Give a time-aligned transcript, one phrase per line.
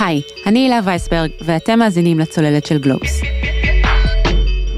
[0.00, 3.20] היי, אני הילה וייסברג, ואתם מאזינים לצוללת של גלובס.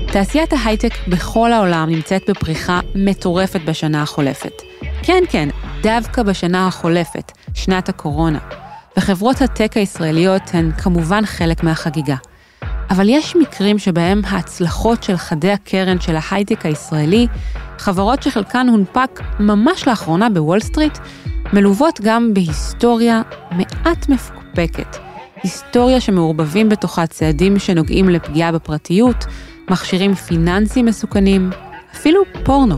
[0.07, 4.63] תעשיית ההייטק בכל העולם נמצאת בפריחה מטורפת בשנה החולפת.
[5.03, 5.49] כן, כן,
[5.83, 8.39] דווקא בשנה החולפת, שנת הקורונה.
[8.97, 12.17] וחברות הטק הישראליות הן כמובן חלק מהחגיגה.
[12.91, 17.27] אבל יש מקרים שבהם ההצלחות של חדי הקרן של ההייטק הישראלי,
[17.79, 20.99] חברות שחלקן הונפק ממש לאחרונה בוול סטריט,
[21.53, 25.12] מלוות גם בהיסטוריה מעט מפוקפקת.
[25.43, 29.25] היסטוריה שמעורבבים בתוכה צעדים שנוגעים לפגיעה בפרטיות,
[29.71, 31.51] מכשירים פיננסיים מסוכנים,
[31.95, 32.77] אפילו פורנו.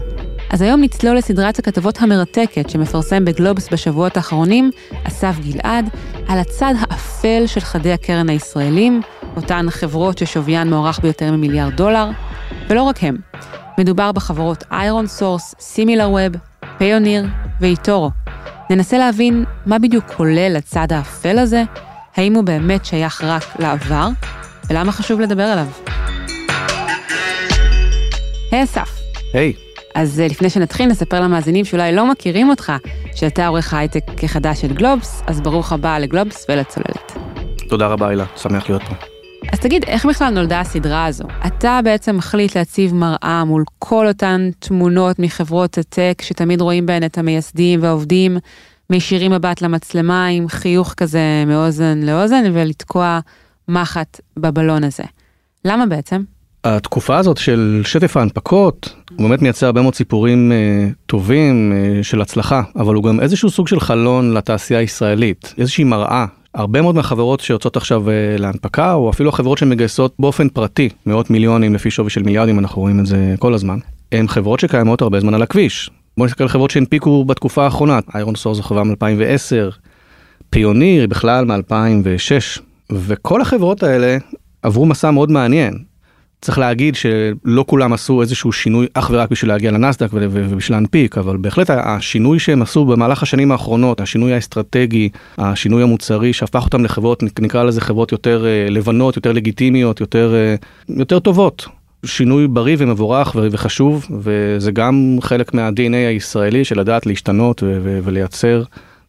[0.51, 4.71] אז היום נצלול לסדרת הכתבות המרתקת שמפרסם בגלובס בשבועות האחרונים,
[5.05, 5.89] אסף גלעד,
[6.29, 9.03] על הצד האפל של חדי הקרן הישראלים,
[9.37, 12.11] אותן חברות ששוויין מוערך ביותר ממיליארד דולר,
[12.69, 13.17] ולא רק הם.
[13.79, 16.37] מדובר בחברות ironSource, SimilarWeb,
[16.79, 17.27] Payoneer
[17.61, 18.11] ו eToro.
[18.71, 21.63] ננסה להבין מה בדיוק כולל הצד האפל הזה,
[22.17, 24.09] האם הוא באמת שייך רק לעבר,
[24.71, 25.67] ולמה חשוב לדבר עליו.
[28.51, 29.01] היי, אסף.
[29.33, 29.81] היי.
[29.95, 32.73] אז אה, לפני שנתחיל, נספר למאזינים שאולי לא מכירים אותך,
[33.15, 37.13] שאתה עורך הייטק החדש של גלובס, אז ברוך הבא לגלובס ולצוללת.
[37.69, 38.95] תודה רבה, הילה, שמח להיות פה.
[39.53, 41.25] אז תגיד, איך בכלל נולדה הסדרה הזו?
[41.47, 47.19] אתה בעצם מחליט להציב מראה מול כל אותן תמונות מחברות הטק, שתמיד רואים בהן את
[47.19, 48.39] המייסדים והעובדים,
[48.91, 53.21] מישירים מבט למצלמה עם חיוך כזה מאוזן לאוזן, ולתקוע
[53.69, 55.05] מחט בבלון הזה.
[55.65, 56.23] למה בעצם?
[56.65, 62.21] התקופה הזאת של שטף ההנפקות, הוא באמת מייצר הרבה מאוד סיפורים אה, טובים אה, של
[62.21, 66.27] הצלחה, אבל הוא גם איזשהו סוג של חלון לתעשייה הישראלית, איזושהי מראה.
[66.55, 71.75] הרבה מאוד מהחברות שיוצאות עכשיו אה, להנפקה, או אפילו החברות שמגייסות באופן פרטי מאות מיליונים
[71.75, 73.79] לפי שווי של מיליארדים, אנחנו רואים את זה כל הזמן,
[74.13, 75.91] הן חברות שקיימות הרבה זמן על הכביש.
[76.17, 79.77] בואו נסתכל על חברות שהנפיקו בתקופה האחרונה, איירון סור זו חברה מ-2010,
[80.51, 82.61] פיוניר בכלל מ-2006,
[82.93, 84.17] וכל החברות האלה
[84.63, 85.79] עברו מסע מאוד מעניין.
[86.41, 91.37] צריך להגיד שלא כולם עשו איזשהו שינוי אך ורק בשביל להגיע לנסדק ובשביל להנפיק, אבל
[91.37, 95.09] בהחלט השינוי שהם עשו במהלך השנים האחרונות, השינוי האסטרטגי,
[95.39, 100.55] השינוי המוצרי שהפך אותם לחברות, נקרא לזה חברות יותר אה, לבנות, יותר לגיטימיות, יותר, אה,
[100.97, 101.67] יותר טובות.
[102.05, 107.63] שינוי בריא ומבורך וחשוב, וזה גם חלק מה-DNA הישראלי של לדעת להשתנות
[108.05, 108.63] ולייצר.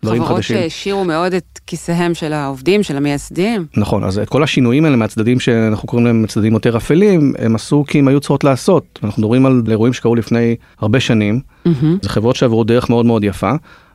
[0.04, 0.56] דברים חברות חדשים.
[0.56, 3.66] חברות שהשאירו מאוד את כיסיהם של העובדים, של המייסדים.
[3.78, 7.84] נכון, אז את כל השינויים האלה מהצדדים שאנחנו קוראים להם צדדים יותר אפלים, הם עשו
[7.88, 9.00] כי הם היו צריכות לעשות.
[9.04, 11.86] אנחנו מדברים על אירועים שקרו לפני הרבה שנים, mm-hmm.
[12.02, 13.52] זה חברות שעברו דרך מאוד מאוד יפה,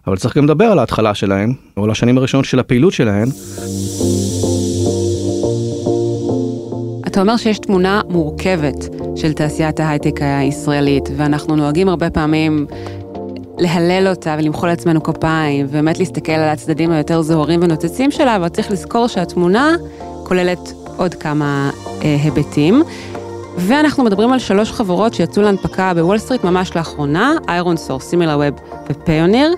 [0.06, 3.28] אבל צריך גם לדבר על ההתחלה שלהם, או על השנים הראשונות של הפעילות שלהם.
[7.10, 12.66] אתה אומר שיש תמונה מורכבת של תעשיית ההייטק הישראלית, ואנחנו נוהגים הרבה פעמים
[13.58, 18.70] להלל אותה ולמחוא לעצמנו כפיים, ובאמת להסתכל על הצדדים היותר זוהרים ונוצצים שלה, אבל צריך
[18.70, 19.76] לזכור שהתמונה
[20.24, 21.70] כוללת עוד כמה
[22.02, 22.82] אה, היבטים.
[23.56, 29.54] ואנחנו מדברים על שלוש חברות שיצאו להנפקה בוול סטריט ממש לאחרונה, ironSource, SimilarWeb ו Payoneer,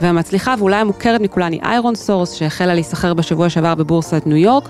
[0.00, 4.68] והמצליחה ואולי המוכרת מכולן היא ironSource, שהחלה להיסחר בשבוע שעבר בבורסת ניו יורק,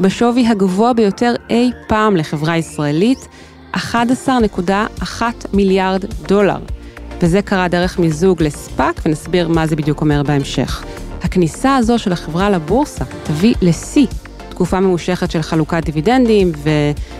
[0.00, 3.28] בשווי הגבוה ביותר אי פעם לחברה ישראלית,
[3.74, 5.22] 11.1
[5.52, 6.58] מיליארד דולר.
[7.20, 10.84] וזה קרה דרך מיזוג לספאק, ונסביר מה זה בדיוק אומר בהמשך.
[11.22, 14.06] הכניסה הזו של החברה לבורסה תביא לשיא
[14.48, 16.52] תקופה ממושכת של חלוקת דיבידנדים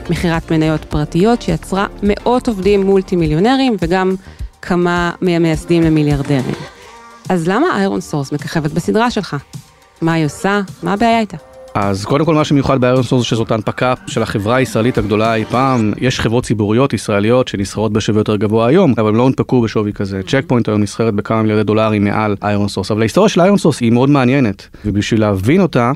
[0.06, 4.14] ומכירת מניות פרטיות שיצרה מאות עובדים מולטי מיליונרים וגם
[4.62, 6.54] כמה מהמייסדים למיליארדרים.
[7.28, 9.36] אז למה ironSource מככבת בסדרה שלך?
[10.00, 10.60] מה היא עושה?
[10.82, 11.47] מה הבעיה איתה?
[11.80, 15.92] אז קודם כל מה שמיוחד ב ironSource שזאת הנפקה של החברה הישראלית הגדולה אי פעם,
[15.98, 20.20] יש חברות ציבוריות ישראליות שנסחרות בשווי יותר גבוה היום, אבל הם לא הונפקו בשווי כזה.
[20.26, 24.10] Check Point היום נסחרת בכמה מיליארדי דולרים מעל ironSource, אבל ההיסטוריה של ironSource היא מאוד
[24.10, 25.92] מעניינת, ובשביל להבין אותה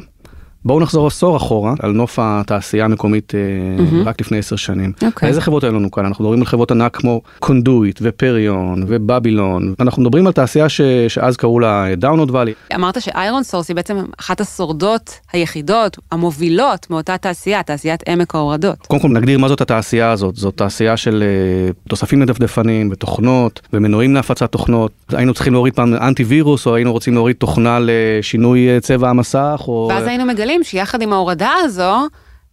[0.65, 4.09] בואו נחזור עשור אחורה על נוף התעשייה המקומית mm-hmm.
[4.09, 4.93] רק לפני עשר שנים.
[5.01, 5.29] אוקיי.
[5.29, 6.07] איזה חברות היו לנו כאן?
[6.07, 9.75] אנחנו מדברים על חברות ענק כמו Conduit ו Perion ו Babylon.
[9.81, 10.81] אנחנו מדברים על תעשייה ש...
[11.09, 12.53] שאז קראו לה Download Valley.
[12.75, 18.79] אמרת ש ironSource היא בעצם אחת השורדות היחידות, המובילות מאותה תעשייה, תעשיית עמק ההורדות.
[18.87, 20.37] קודם כל נגדיר מה זאת התעשייה הזאת.
[20.37, 21.23] זאת תעשייה של
[21.73, 24.93] אה, תוספים לדפדפנים ותוכנות ומנועים להפצת תוכנות.
[25.13, 29.63] היינו צריכים להוריד פעם אנטי וירוס או היינו רוצים להוריד תוכנה לשינוי אה, צבע המסך.
[29.69, 29.89] או...
[29.91, 32.07] ואז היינו מגלים מגלים שיחד עם ההורדה הזו,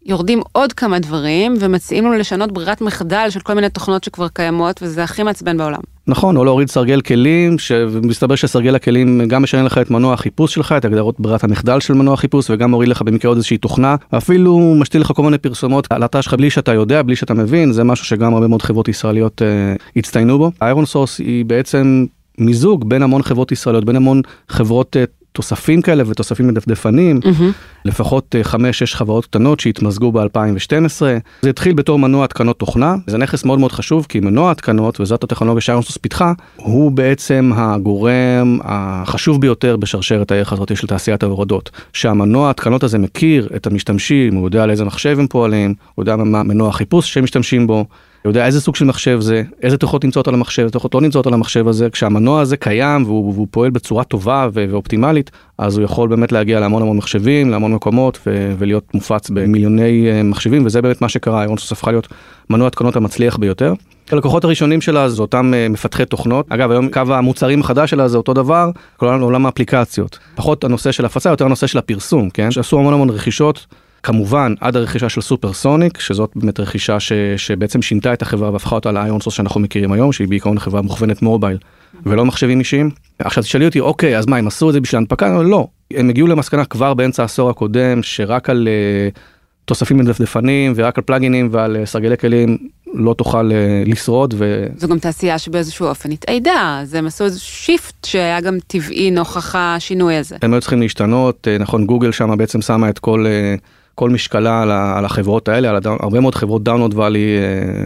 [0.05, 4.79] יורדים עוד כמה דברים ומציעים לנו לשנות ברירת מחדל של כל מיני תוכנות שכבר קיימות,
[4.83, 5.79] וזה הכי מעצבן בעולם.
[6.07, 10.71] נכון, או להוריד סרגל כלים, שמסתבר שסרגל הכלים גם משנה לך את מנוע החיפוש שלך,
[10.77, 14.75] את הגדרות ברירת המחדל של מנוע החיפוש, וגם מוריד לך במקרה עוד איזושהי תוכנה, אפילו
[14.79, 17.83] משתיל לך כל מיני פרסומות על התא שלך בלי שאתה יודע, בלי שאתה מבין, זה
[17.83, 20.51] משהו שגם הרבה מאוד חברות ישראליות אה, הצטיינו בו.
[20.61, 22.05] ironSource היא בעצם
[22.37, 27.85] מיזוג בין המון חברות ישראליות, בין המון חברות uh, תוספים כאלה ותוספים מדפדפנים, Mm-hmm.
[27.85, 28.55] לפחות 5-6
[28.93, 31.01] חברות קטנות שהתמזגו ב-2012.
[31.41, 35.23] זה התחיל בתור מנוע התקנות תוכנה, זה נכס מאוד מאוד חשוב, כי מנוע התקנות, וזאת
[35.23, 41.69] הטכנולוגיה שאיירנסוס פיתחה, הוא בעצם הגורם החשוב ביותר בשרשרת הערך הזאת של תעשיית ההורדות.
[41.93, 46.15] שהמנוע התקנות הזה מכיר את המשתמשים, הוא יודע על איזה מחשב הם פועלים, הוא יודע
[46.15, 47.85] מה מנוע החיפוש שהם משתמשים בו.
[48.25, 51.27] יודע איזה סוג של מחשב זה, איזה תוכנות נמצאות על המחשב, איזה תוכנות לא נמצאות
[51.27, 56.09] על המחשב הזה, כשהמנוע הזה קיים והוא, והוא פועל בצורה טובה ואופטימלית, אז הוא יכול
[56.09, 58.19] באמת להגיע להמון המון מחשבים, להמון מקומות
[58.57, 62.07] ולהיות מופץ במיליוני uh, מחשבים, וזה באמת מה שקרה, אירונסוס הפכה להיות
[62.49, 63.73] מנוע התקנות המצליח ביותר.
[64.11, 68.17] הלקוחות הראשונים שלה זה אותם uh, מפתחי תוכנות, אגב היום קו המוצרים החדש שלה זה
[68.17, 72.79] אותו דבר, כל עולם האפליקציות, פחות הנושא של הפצה, יותר הנושא של הפרסום, כן, שעשו
[72.79, 73.65] המון המון רכישות.
[74.03, 78.91] כמובן עד הרכישה של סופרסוניק שזאת באמת רכישה ש, שבעצם שינתה את החברה והפכה אותה
[78.91, 81.57] לאיירונסוס שאנחנו מכירים היום שהיא בעיקרון חברה מוכוונת מובייל
[82.05, 82.89] ולא מחשבים אישיים.
[83.19, 85.41] עכשיו תשאלי אותי אוקיי אז מה הם עשו את זה בשביל הנפקה?
[85.41, 85.67] לא.
[85.93, 89.19] הם הגיעו למסקנה כבר באמצע העשור הקודם שרק על אה,
[89.65, 92.57] תוספים לדפדפנים ורק על פלאגינים ועל אה, סרגלי כלים
[92.93, 94.33] לא תוכל אה, לשרוד.
[94.37, 94.65] ו...
[94.77, 99.55] זו גם תעשייה שבאיזשהו אופן התאיידה, אז הם עשו איזה shift שהיה גם טבעי נוכח
[99.55, 100.37] השינוי הזה.
[100.41, 103.25] הם היו צריכים להשתנות, נכון גוגל שם בעצם שמה את כל...
[103.25, 105.97] אה, כל משקלה על, על החברות האלה, על הדאונ...
[105.99, 107.37] הרבה מאוד חברות Download Valley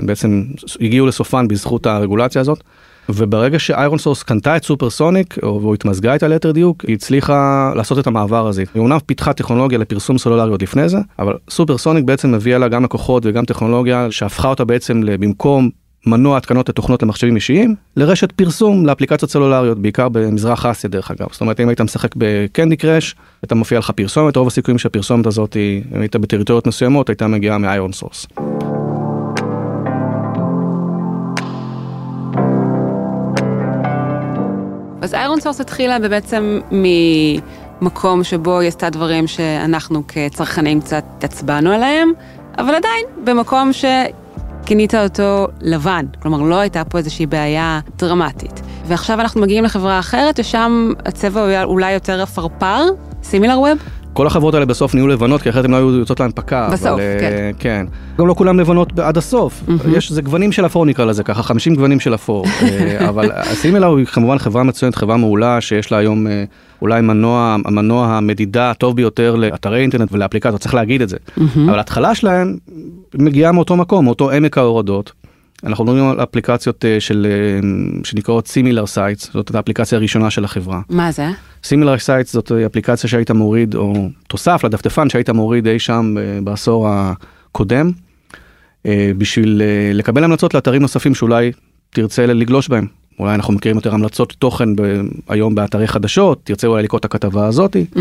[0.01, 0.43] בעצם
[0.81, 2.63] הגיעו לסופן בזכות הרגולציה הזאת.
[3.09, 8.07] וברגע ש ironSource קנתה את Supersonic, או התמזגה איתה ליתר דיוק, היא הצליחה לעשות את
[8.07, 8.63] המעבר הזה.
[8.73, 12.83] היא אומנם פיתחה טכנולוגיה לפרסום סלולרי עוד לפני זה, אבל Supersonic בעצם הביאה לה גם
[12.83, 15.69] לקוחות וגם טכנולוגיה שהפכה אותה בעצם במקום
[16.05, 21.41] מנוע התקנות לתוכנות למחשבים אישיים לרשת פרסום לאפליקציות סלולריות בעיקר במזרח אסיה דרך אגב זאת
[21.41, 25.57] אומרת אם היית משחק ב Candy Crush אתה מופיע לך פרסומת רוב הסיכויים שהפרסומת הזאת
[25.95, 28.27] אם היית בטריטוריות מסוימות הייתה מגיעה מ ironSource.
[35.01, 36.59] אז ironSource התחילה בעצם
[37.81, 42.11] ממקום שבו היא עשתה דברים שאנחנו כצרכנים קצת התעצבנו עליהם
[42.57, 43.85] אבל עדיין במקום ש...
[44.65, 48.61] כינית אותו לבן, כלומר לא הייתה פה איזושהי בעיה דרמטית.
[48.85, 52.81] ועכשיו אנחנו מגיעים לחברה אחרת, ושם הצבע אולי יותר עפרפר,
[53.23, 53.77] SimilarWeb?
[54.13, 56.69] כל החברות האלה בסוף נהיו לבנות, כי אחרת הן לא היו יוצאות להנפקה.
[56.71, 57.51] בסוף, אבל, כן.
[57.59, 57.85] כן.
[58.19, 59.63] גם לא כולם לבנות עד הסוף.
[59.67, 59.95] מהמם.
[59.95, 62.45] יש, זה גוונים של אפור נקרא לזה ככה, 50 גוונים של אפור.
[62.45, 66.43] אה, אבל Similar היא כמובן חברה מצוינת, חברה מעולה, שיש לה היום אה,
[66.81, 71.17] אולי מנוע, המנוע המדידה הטוב ביותר לאתרי אינטרנט ולאפליקציות, צריך להגיד את זה.
[71.37, 71.69] מהמם.
[71.69, 72.57] אבל ההתחלה שלהם
[73.15, 75.11] מגיעה מאותו מקום, מאותו עמק ההורדות.
[75.65, 77.59] אנחנו מדברים על אפליקציות אה, של, אה,
[78.03, 80.81] שנקראות SimilarSites, זאת האפליקציה הראשונה של החברה.
[80.89, 81.27] מה זה?
[81.63, 87.91] SimilarSites זאת אפליקציה שהיית מוריד, או תוסף לדפדפן שהיית מוריד אי שם אה, בעשור הקודם,
[88.85, 91.51] אה, בשביל אה, לקבל המלצות לאתרים נוספים שאולי
[91.89, 92.87] תרצה לגלוש בהם.
[93.19, 97.47] אולי אנחנו מכירים יותר המלצות תוכן ב- היום באתרי חדשות, תרצה אולי לקרוא את הכתבה
[97.47, 97.85] הזאתי.
[97.95, 97.99] Mm.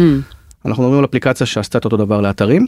[0.67, 2.67] אנחנו מדברים על אפליקציה שעשתה את אותו דבר לאתרים,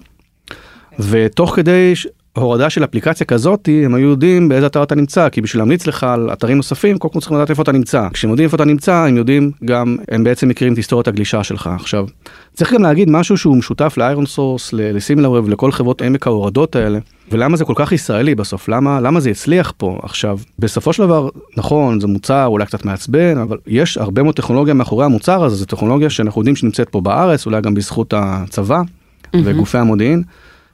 [0.98, 1.92] ותוך כדי
[2.38, 6.04] הורדה של אפליקציה כזאת הם היו יודעים באיזה אתר אתה נמצא כי בשביל להמליץ לך
[6.04, 8.08] על אתרים נוספים קודם כל צריכים לדעת איפה אתה נמצא.
[8.12, 11.70] כשהם יודעים איפה אתה נמצא הם יודעים גם הם בעצם מכירים את היסטוריית הגלישה שלך.
[11.74, 12.06] עכשיו
[12.54, 16.98] צריך גם להגיד משהו שהוא משותף ל ironSource ל Similar ולכל חברות עמק ההורדות האלה.
[17.32, 18.68] ולמה זה כל כך ישראלי בסוף?
[18.68, 19.98] למה למה זה הצליח פה?
[20.02, 24.74] עכשיו בסופו של דבר נכון זה מוצר אולי קצת מעצבן אבל יש הרבה מאוד טכנולוגיה
[24.74, 25.56] מאחורי המוצר הזה.
[25.56, 28.80] זו טכנולוגיה שאנחנו יודעים שנמצאת פה בארץ אולי גם בזכות הצבא
[29.34, 30.22] וגופי המודיעין.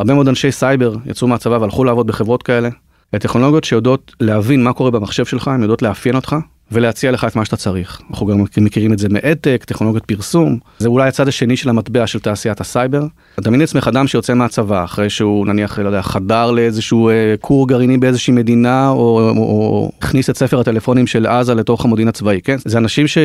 [0.00, 2.69] הרבה מאוד אנשי סייבר יצאו מהצבא והלכו לעבוד בחברות כאלה.
[3.11, 6.37] טכנולוגיות שיודעות להבין מה קורה במחשב שלך, הן יודעות לאפיין אותך
[6.73, 8.00] ולהציע לך את מה שאתה צריך.
[8.11, 10.59] אנחנו גם מכירים את זה מ AdTech, טכנולוגיות פרסום.
[10.79, 13.07] זה אולי הצד השני של המטבע של תעשיית הסייבר.
[13.35, 17.99] תדמיין לעצמך אדם שיוצא מהצבא אחרי שהוא נניח, לא יודע, חדר לאיזשהו אה, כור גרעיני
[17.99, 22.57] באיזושהי מדינה או, או, או הכניס את ספר הטלפונים של עזה לתוך המודיעין הצבאי, כן?
[22.65, 23.19] זה אנשים ש,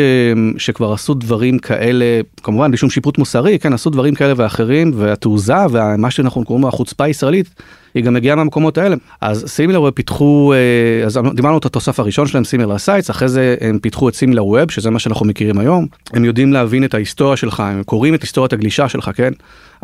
[0.57, 3.73] שכבר עשו דברים כאלה, כמובן בלי שום שיפוט מוסרי, כן?
[3.73, 7.49] עשו דברים כאלה ואחרים והתעוזה ומה שאנחנו קוראים לו החוצפה הישראלית.
[7.95, 8.95] היא גם מגיעה מהמקומות האלה.
[9.21, 14.09] אז Similar פיתחו, אה, אז דיברנו את התוסף הראשון שלהם, SimilarSites, אחרי זה הם פיתחו
[14.09, 15.87] את SimilarWeb, שזה מה שאנחנו מכירים היום.
[16.13, 19.31] הם יודעים להבין את ההיסטוריה שלך, הם קוראים את היסטוריית הגלישה שלך, כן?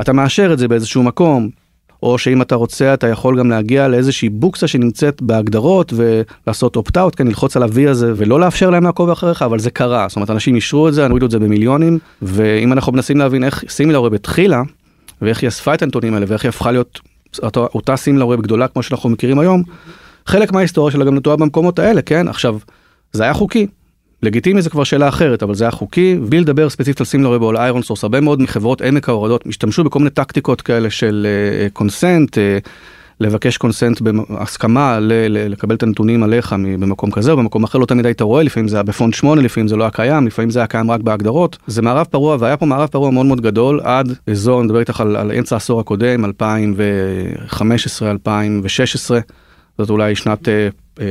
[0.01, 1.50] אתה מאשר את זה באיזשהו מקום,
[2.03, 7.27] או שאם אתה רוצה אתה יכול גם להגיע לאיזושהי בוקסה שנמצאת בהגדרות ולעשות אופט-אאוט, כן,
[7.27, 10.06] ללחוץ על ה-V הזה ולא לאפשר להם לעקוב אחריך, אבל זה קרה.
[10.10, 13.63] זאת אומרת, אנשים אישרו את זה, הורידו את זה במיליונים, ואם אנחנו מנסים להבין איך
[13.70, 14.62] סימילר ווב התחילה,
[15.22, 17.00] ואיך היא אספה את הנתונים האלה, ואיך היא הפכה להיות
[17.56, 19.64] אותה, סימילר ווב גדולה כמו שאנחנו מכירים היום,
[20.26, 22.28] חלק מההיסטוריה שלה גם נטועה במקומות האלה, כן?
[22.28, 22.58] עכשיו,
[23.12, 23.68] זה היה חוקי.
[24.24, 26.18] לגיטימי זה כבר שאלה אחרת, אבל זה היה חוקי.
[26.30, 30.12] בלי לדבר ספציפית על SimilarWeb או ironSource, הרבה מאוד מחברות עמק ההורדות השתמשו בכל מיני
[30.12, 31.28] טקטיקות כאלה של
[31.74, 32.70] קונסנט, uh, uh,
[33.22, 34.01] לבקש consent
[35.00, 38.68] ל- לקבל את הנתונים עליך במקום כזה או במקום אחר, לא תמיד היית רואה, לפעמים
[38.68, 41.58] זה היה בפונט 8, לפעמים זה לא היה קיים, לפעמים זה היה קיים רק בהגדרות.
[41.68, 45.01] זה מערב פרוע, והיה פה מערב פרוע מאוד מאוד גדול עד אזור, אני מדבר איתך
[45.01, 49.20] על, על אמצע העשור הקודם, 2015, 2016,
[49.78, 50.70] זאת אולי שנת אה,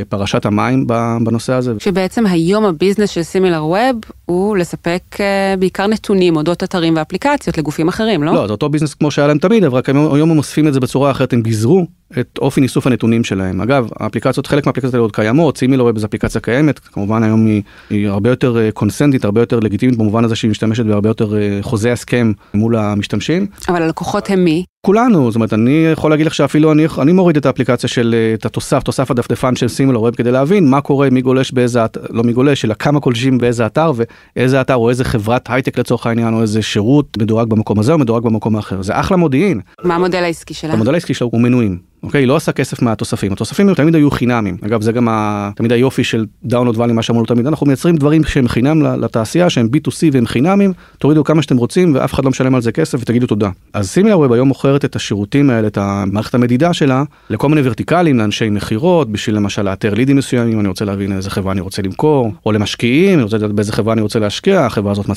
[0.09, 0.87] פרשת המים
[1.25, 1.73] בנושא הזה.
[1.78, 8.23] שבעצם היום הביזנס של SimilarWeb הוא לספק אה, בעיקר נתונים אודות אתרים ואפליקציות לגופים אחרים,
[8.23, 8.35] לא?
[8.35, 10.80] לא, זה אותו ביזנס כמו שהיה להם תמיד, אבל רק היום הם אוספים את זה
[10.80, 11.87] בצורה אחרת, הם גיזרו
[12.20, 13.61] את אופן איסוף הנתונים שלהם.
[13.61, 18.09] אגב, האפליקציות, חלק מהאפליקציות האלה עוד קיימות, SimilarWeb זו אפליקציה קיימת, כמובן היום היא, היא
[18.09, 22.32] הרבה יותר אה, קונסנטית, הרבה יותר לגיטימית במובן הזה שהיא משתמשת בהרבה יותר חוזה הסכם
[22.54, 23.47] מול המשתמשים.
[23.68, 24.64] אבל הלקוחות הם מי?
[24.87, 28.47] כולנו, זאת אומרת, אני יכול להגיד לך שאפילו אני, אני מוריד את האפליקציה של, את
[28.47, 32.32] התוסף, תוסף הדפדפן של סימילר ווב כדי להבין מה קורה, מי גולש באיזה, לא מי
[32.32, 33.92] גולש, אלא כמה גולשים באיזה אתר
[34.37, 37.99] ואיזה אתר או איזה חברת הייטק לצורך העניין או איזה שירות מדורג במקום הזה או
[37.99, 38.82] מדורג במקום האחר.
[38.82, 39.60] זה אחלה מודיעין.
[39.82, 40.72] מה המודל העסקי שלה?
[40.72, 41.89] המודל העסקי שלה הוא מנויים.
[42.02, 42.21] אוקיי?
[42.21, 44.57] היא לא עושה כסף מהתוספים, התוספים תמיד היו חינמים.
[44.66, 45.50] אגב, זה גם ה...
[45.57, 49.69] תמיד היופי של דאונלוד ואלי, מה שאמרנו תמיד, אנחנו מייצרים דברים שהם חינם לתעשייה, שהם
[49.76, 53.26] B2C והם חינמים, תורידו כמה שאתם רוצים ואף אחד לא משלם על זה כסף ותגידו
[53.26, 53.50] תודה.
[53.73, 58.50] אז SimilarWeb היום מוכרת את השירותים האלה, את המערכת המדידה שלה, לכל מיני ורטיקלים, לאנשי
[58.50, 62.52] מכירות, בשביל למשל לאתר לידים מסוימים, אני רוצה להבין איזה חברה אני רוצה למכור, או
[62.52, 65.09] למשקיעים, אני רוצה לדעת באיזה חברה אני רוצה להשקיע, החברה הזאת.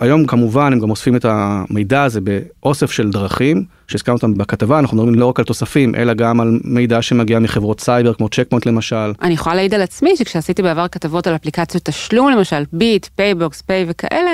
[0.00, 4.96] היום כמובן הם גם אוספים את המידע הזה באוסף של דרכים שהזכרנו אותם בכתבה אנחנו
[4.96, 8.66] מדברים לא רק על תוספים אלא גם על מידע שמגיע מחברות סייבר כמו Check Point
[8.66, 9.12] למשל.
[9.22, 13.84] אני יכולה להעיד על עצמי שכשעשיתי בעבר כתבות על אפליקציות תשלום למשל bit PayBox Pay
[13.88, 14.30] וכאלה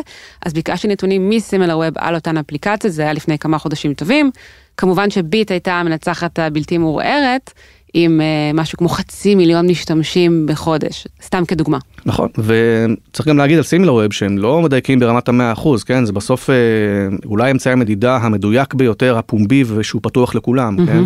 [0.46, 4.30] אז ביקשתי נתונים מ SimilarWeb על אותן אפליקציות זה היה לפני כמה חודשים טובים
[4.76, 7.52] כמובן שביט הייתה המנצחת הבלתי מעורערת.
[7.98, 11.78] עם uh, משהו כמו חצי מיליון משתמשים בחודש, סתם כדוגמה.
[12.06, 16.04] נכון, וצריך גם להגיד על SimilarWeb שהם לא מדייקים ברמת המאה אחוז, כן?
[16.04, 20.86] זה בסוף uh, אולי אמצעי המדידה המדויק ביותר, הפומבי ושהוא פתוח לכולם, mm-hmm.
[20.86, 21.02] כן?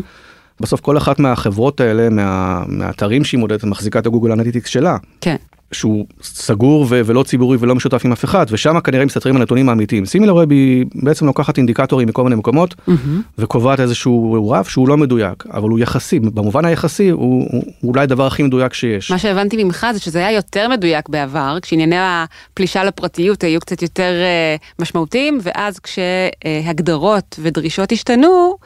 [0.61, 4.97] בסוף כל אחת מהחברות האלה, מה, מהאתרים שהיא מודדת, מחזיקה את ה Google Analytics שלה.
[5.20, 5.37] כן.
[5.72, 10.06] שהוא סגור ו- ולא ציבורי ולא משותף עם אף אחד ושם כנראה מסתתרים הנתונים האמיתיים.
[10.06, 12.92] SimilarWeb היא בעצם לוקחת אינדיקטורים מכל מיני מקומות mm-hmm.
[13.38, 18.26] וקובעת איזשהו רף שהוא לא מדויק אבל הוא יחסי במובן היחסי הוא, הוא אולי הדבר
[18.26, 19.10] הכי מדויק שיש.
[19.10, 24.12] מה שהבנתי ממך זה שזה היה יותר מדויק בעבר כשענייני הפלישה לפרטיות היו קצת יותר
[24.58, 28.56] uh, משמעותיים ואז כשהגדרות ודרישות השתנו.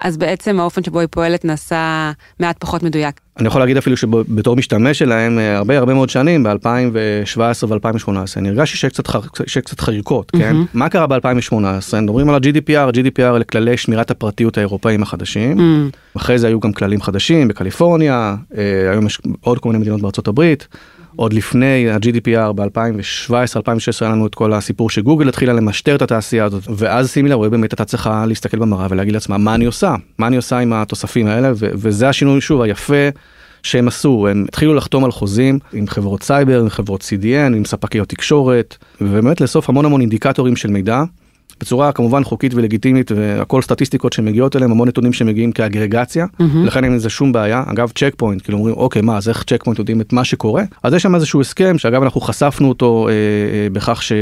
[0.00, 3.20] אז בעצם האופן שבו היא פועלת נעשה מעט פחות מדויק.
[3.38, 8.48] אני יכול להגיד אפילו שבתור משתמש שלהם אה, הרבה הרבה מאוד שנים ב2017 ו2018 אני
[8.48, 9.08] הרגשתי שיש קצת,
[9.46, 10.68] שיש קצת חריקות כן mm-hmm.
[10.74, 16.16] מה קרה ב2018 מדברים על ה-GDPR GDPR אלה כללי שמירת הפרטיות האירופאים החדשים mm-hmm.
[16.16, 20.28] אחרי זה היו גם כללים חדשים בקליפורניה אה, היום יש עוד כל מיני מדינות בארצות
[20.28, 20.68] הברית.
[21.16, 23.32] עוד לפני ה-GDPR ב-2017-2016
[24.00, 27.72] היה לנו את כל הסיפור שגוגל התחילה למשטר את התעשייה הזאת ואז שימי לב באמת
[27.72, 31.52] הייתה צריכה להסתכל במראה ולהגיד לעצמה מה אני עושה מה אני עושה עם התוספים האלה
[31.56, 33.08] וזה השינוי שוב היפה
[33.62, 38.08] שהם עשו הם התחילו לחתום על חוזים עם חברות סייבר עם חברות CDN עם ספקיות
[38.08, 41.04] תקשורת ובאמת לאסוף המון המון אינדיקטורים של מידע.
[41.60, 46.42] בצורה כמובן חוקית ולגיטימית והכל סטטיסטיקות שמגיעות אליהם המון נתונים שמגיעים כאגרגציה mm-hmm.
[46.64, 49.64] לכן אין לזה שום בעיה אגב Check Point כאילו אומרים אוקיי מה אז איך Check
[49.64, 53.12] Point יודעים את מה שקורה אז יש שם איזשהו הסכם שאגב אנחנו חשפנו אותו אה,
[53.12, 54.12] אה, בכך ש...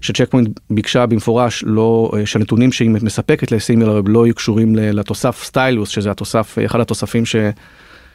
[0.00, 4.76] ש Check Point ביקשה במפורש לא אה, שהנתונים שהיא מספקת ל Similar לא יהיו קשורים
[4.76, 7.36] לתוסף Stylus שזה התוסף אחד התוספים ש...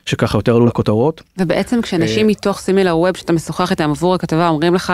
[0.05, 1.23] שככה יותר עלו לכותרות.
[1.37, 4.93] ובעצם כשאנשים מתוך סימילר ווב שאתה משוחח איתם עבור הכתבה אומרים לך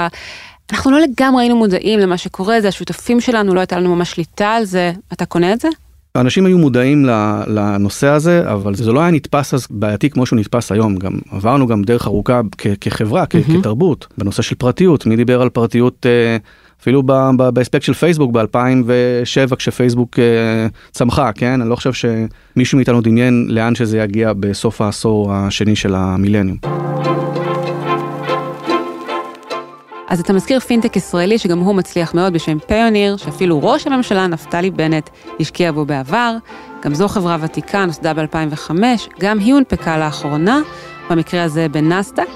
[0.72, 4.48] אנחנו לא לגמרי היינו מודעים למה שקורה, זה השותפים שלנו, לא הייתה לנו ממש שליטה
[4.50, 4.92] על זה.
[5.13, 5.68] אתה קונה את זה?
[6.16, 7.06] אנשים היו מודעים
[7.48, 10.96] לנושא הזה, אבל זה לא היה נתפס אז בעייתי כמו שהוא נתפס היום.
[10.96, 12.42] גם עברנו גם דרך ארוכה
[12.82, 13.60] כחברה, mm-hmm.
[13.60, 15.06] כתרבות, בנושא של פרטיות.
[15.06, 16.38] מי דיבר על פרטיות אה,
[16.82, 17.04] אפילו
[17.54, 21.62] באספקט של פייסבוק ב-2007 כשפייסבוק אה, צמחה, כן?
[21.62, 26.58] אני לא חושב שמישהו מאיתנו דמיין לאן שזה יגיע בסוף העשור השני של המילניום.
[30.12, 34.72] אז אתה מזכיר פינטק ישראלי שגם הוא מצליח מאוד בשם פיוניר, שאפילו ראש הממשלה נפתלי
[34.72, 36.36] בנט השקיע בו בעבר.
[36.84, 38.72] גם זו חברה ותיקה, נוסדה ב-2005,
[39.20, 40.60] גם היא הונפקה לאחרונה,
[41.10, 42.27] במקרה הזה בנסדק.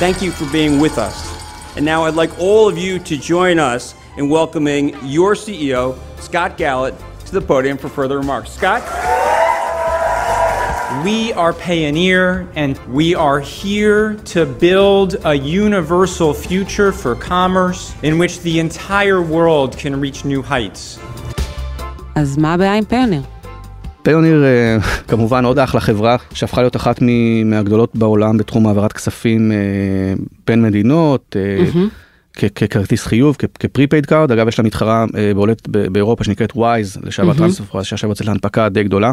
[0.00, 1.16] Thank you for being with us.
[1.76, 5.82] And now I'd like all of you to join us in welcoming your CEO,
[6.20, 6.94] Scott Gallett,
[7.26, 8.50] to the podium for further remarks.
[8.58, 8.82] Scott?
[11.02, 18.18] We are Payoneer, and we are here to build a universal future for commerce in
[18.18, 20.98] which the entire world can reach new heights.
[22.14, 23.22] אז מה הבעיה עם Payoneer?
[24.02, 24.44] Payoneer
[25.08, 27.00] כמובן עוד אחלה חברה שהפכה להיות אחת
[27.44, 29.52] מהגדולות בעולם בתחום העברת כספים
[30.46, 31.36] בין מדינות.
[31.36, 32.04] Mm-hmm.
[32.54, 37.82] ככרטיס חיוב, כ prepaid card, אגב יש לה מתחרה בולט באירופה שנקראת Wise, לשעבר Transfer,
[37.82, 39.12] שעכשיו יוצאת להנפקה די גדולה.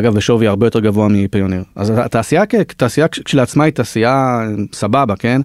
[0.00, 1.62] אגב בשווי הרבה יותר גבוה מפיוניר.
[1.76, 4.40] אז התעשייה כתעשייה כשלעצמה היא תעשייה
[4.72, 5.40] סבבה, כן?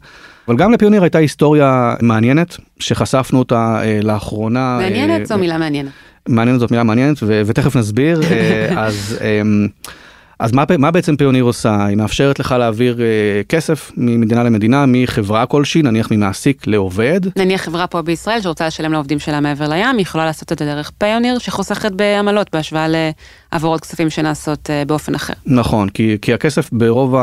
[0.48, 4.78] אבל גם לפיוניר הייתה היסטוריה מעניינת, שחשפנו אותה אה, לאחרונה.
[4.82, 5.92] מעניינת אה, זו מילה מעניינת.
[6.28, 8.22] מעניינת זאת מילה מעניינת, ו- ותכף נסביר.
[8.32, 9.18] אה, אז...
[9.22, 9.42] אה,
[10.40, 11.86] אז מה, מה בעצם פיוניר עושה?
[11.86, 17.20] היא מאפשרת לך להעביר אה, כסף ממדינה למדינה, מחברה כלשהי, נניח ממעסיק לעובד.
[17.36, 20.66] נניח חברה פה בישראל שרוצה לשלם לעובדים שלה מעבר לים, היא יכולה לעשות את זה
[20.66, 22.88] דרך פיוניר שחוסכת בעמלות בהשוואה
[23.54, 25.34] להעברות כספים שנעשות אה, באופן אחר.
[25.46, 27.22] נכון, כי, כי הכסף ברוב אה,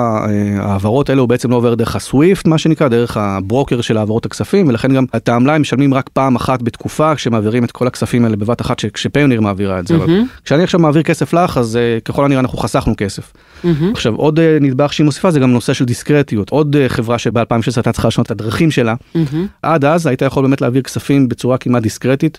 [0.61, 4.69] ההעברות האלו הוא בעצם לא עובר דרך הסוויפט, מה שנקרא, דרך הברוקר של העברות הכספים,
[4.69, 8.37] ולכן גם את העמלה הם משלמים רק פעם אחת בתקופה כשמעבירים את כל הכספים האלה
[8.37, 9.95] בבת אחת כשפיוניר מעבירה את זה.
[9.95, 9.99] Mm-hmm.
[9.99, 13.33] אבל כשאני עכשיו מעביר כסף לך, אז ככל הנראה אנחנו חסכנו כסף.
[13.33, 13.69] Mm-hmm.
[13.93, 17.73] עכשיו עוד אה, נדבך שהיא מוסיפה זה גם נושא של דיסקרטיות עוד אה, חברה שב-2016
[17.77, 19.37] הייתה צריכה לשנות את הדרכים שלה mm-hmm.
[19.63, 22.39] עד אז היית יכול באמת להעביר כספים בצורה כמעט דיסקרטית.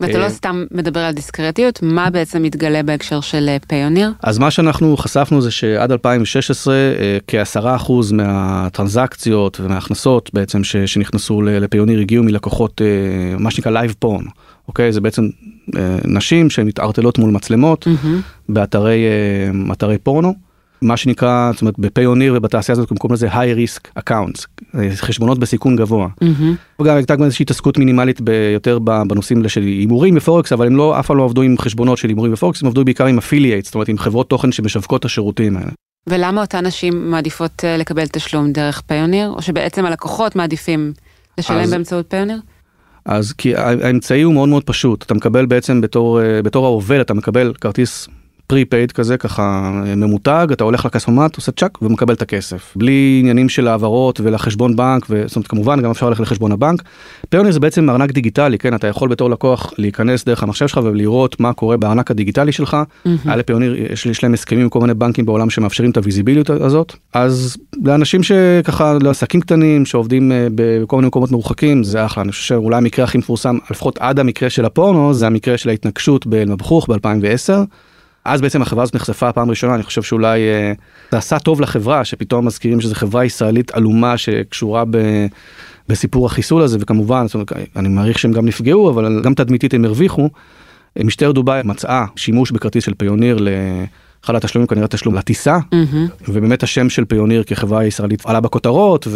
[0.00, 4.12] ואתה לא אה, סתם מדבר על דיסקרטיות, מה בעצם מתגלה בהקשר של פיוניר?
[4.22, 6.74] אז מה שאנחנו חשפנו זה שעד 2016
[7.26, 12.80] כעשרה אחוז מהטרנזקציות ומההכנסות בעצם שנכנסו לפיוניר הגיעו מלקוחות
[13.38, 14.24] מה שנקרא live porn.
[14.70, 14.92] אוקיי?
[14.92, 15.28] זה בעצם
[15.76, 18.48] אה, נשים שמתערטלות מול מצלמות mm-hmm.
[18.48, 19.04] באתרי
[19.82, 20.34] אה, פורנו.
[20.82, 25.76] מה שנקרא, זאת אומרת, בפיוניר ובתעשייה הזאת קוראים לזה high risk accounts, אה, חשבונות בסיכון
[25.76, 26.08] גבוה.
[26.08, 26.80] Mm-hmm.
[26.82, 31.06] וגם הייתה גם איזושהי התעסקות מינימלית ביותר בנושאים של הימורים בפורקס, אבל הם לא, אף
[31.06, 33.88] פעם לא עבדו עם חשבונות של הימורים בפורקס, הם עבדו בעיקר עם affiliate, זאת אומרת
[33.88, 35.70] עם חברות תוכן שמשווקות את השירותים האלה.
[36.06, 40.92] ולמה אותן נשים מעדיפות לקבל תשלום דרך פיוניר, או שבעצם הלקוחות מעדיפים
[41.38, 41.70] לשלם אז...
[41.70, 42.40] באמצעות פיוניר?
[43.04, 47.14] אז כי האמצעי הוא מאוד מאוד פשוט, אתה מקבל בעצם בתור, אה, בתור העובד, אתה
[47.14, 48.08] מקבל כרטיס
[48.50, 53.68] prepaid כזה ככה ממותג אתה הולך לכספומט עושה צ'ק ומקבל את הכסף בלי עניינים של
[53.68, 56.82] העברות ולחשבון בנק וזאת אומרת כמובן גם אפשר ללכת לחשבון הבנק.
[57.28, 61.40] פיוניר זה בעצם ארנק דיגיטלי כן אתה יכול בתור לקוח להיכנס דרך המחשב שלך ולראות
[61.40, 62.76] מה קורה בארנק הדיגיטלי שלך.
[62.76, 63.08] Mm-hmm.
[63.24, 66.50] היה לפיוניר יש, יש להם הסכמים עם כל מיני בנקים בעולם שמאפשרים את ה visibility
[66.50, 72.32] הזאת אז לאנשים שככה לעסקים קטנים שעובדים אה, בכל מיני מקומות מרוחקים זה אחלה אני
[72.32, 76.90] חושב שאולי המקרה הכי מפורסם לפחות עד המקרה של הפורנו זה המקרה של ההתנגשות באל-מבחוך
[76.90, 77.66] ב-2010.
[78.24, 80.72] אז בעצם החברה הזאת נחשפה פעם ראשונה, אני חושב שאולי אה,
[81.10, 84.96] זה עשה טוב לחברה, שפתאום מזכירים שזו חברה ישראלית עלומה שקשורה ב...
[85.88, 89.84] בסיפור החיסול הזה, וכמובן, זאת אומרת, אני מעריך שהם גם נפגעו, אבל גם תדמיתית הם
[89.84, 90.30] הרוויחו.
[91.04, 96.28] משטרת דובאי מצאה שימוש בכרטיס של פיוניר לאחד התשלומים, כנראה תשלום לטיסה, mm-hmm.
[96.28, 99.08] ובאמת השם של פיוניר כחברה ישראלית עלה בכותרות,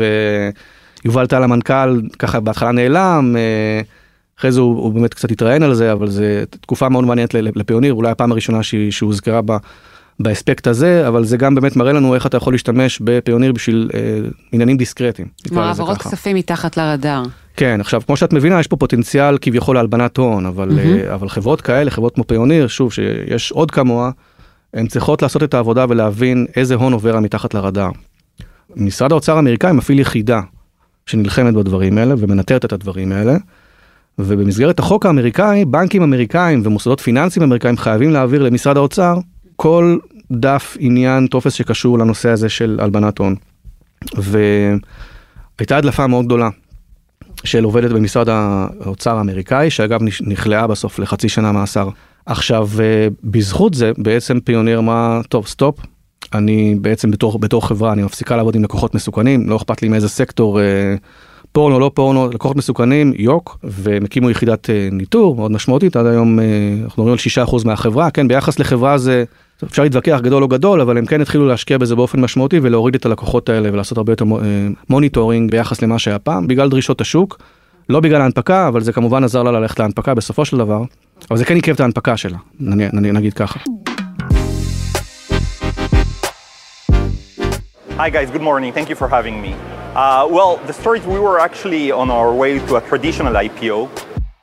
[1.04, 3.36] ויובל טל המנכ"ל ככה בהתחלה נעלם.
[3.36, 3.80] אה,
[4.44, 7.94] אחרי זה הוא, הוא באמת קצת התראיין על זה, אבל זה תקופה מאוד מעניינת לפיוניר,
[7.94, 8.58] אולי הפעם הראשונה
[8.90, 9.56] שהוזכרה בה.
[10.20, 14.00] באספקט הזה, אבל זה גם באמת מראה לנו איך אתה יכול להשתמש בפיוניר בשביל אה,
[14.52, 15.28] עניינים דיסקרטיים.
[15.48, 17.22] כלומר, העברות כספים מתחת לרדאר.
[17.56, 21.08] כן, עכשיו, כמו שאת מבינה, יש פה פוטנציאל כביכול להלבנת הון, אבל, mm-hmm.
[21.08, 24.10] אה, אבל חברות כאלה, חברות כמו פיוניר, שוב, שיש עוד כמוה,
[24.74, 27.90] הן צריכות לעשות את העבודה ולהבין איזה הון עובר מתחת לרדאר.
[28.76, 30.40] משרד האוצר האמריקאי מפעיל יחידה
[31.06, 33.36] שנלחמת בדברים האלה ומנטרת את הדברים האלה.
[34.18, 39.18] ובמסגרת החוק האמריקאי, בנקים אמריקאים ומוסדות פיננסיים אמריקאים חייבים להעביר למשרד האוצר
[39.56, 39.96] כל
[40.32, 43.34] דף עניין טופס שקשור לנושא הזה של הלבנת הון.
[44.16, 46.48] והייתה הדלפה מאוד גדולה
[47.44, 51.88] של עובדת במשרד האוצר האמריקאי, שאגב נכלאה בסוף לחצי שנה מאסר.
[52.26, 52.68] עכשיו,
[53.24, 55.78] בזכות זה בעצם פיוניר אמרה, טוב, סטופ,
[56.34, 60.08] אני בעצם בתור, בתור חברה, אני מפסיקה לעבוד עם לקוחות מסוכנים, לא אכפת לי מאיזה
[60.08, 60.60] סקטור.
[60.60, 60.94] אה,
[61.54, 66.40] פורנו לא פורנו לקוחות מסוכנים יוק והם הקימו יחידת אה, ניטור מאוד משמעותית עד היום
[66.40, 66.44] אה,
[66.84, 69.24] אנחנו מדברים על 6% מהחברה כן ביחס לחברה זה
[69.64, 73.06] אפשר להתווכח גדול או גדול אבל הם כן התחילו להשקיע בזה באופן משמעותי ולהוריד את
[73.06, 74.24] הלקוחות האלה ולעשות הרבה יותר
[74.88, 77.38] monitoring ביחס למה שהיה פעם בגלל דרישות השוק.
[77.88, 80.82] לא בגלל ההנפקה אבל זה כמובן עזר לה ללכת להנפקה בסופו של דבר
[81.30, 83.60] אבל זה כן עיכב את ההנפקה שלה נגיד ככה.
[87.98, 88.72] Hi guys, good morning.
[88.78, 89.73] Thank you for having me.
[89.95, 93.87] Uh, well, the story is we were actually on our way to a traditional IPO.